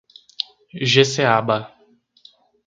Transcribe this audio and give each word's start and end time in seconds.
Jeceaba 0.91 1.57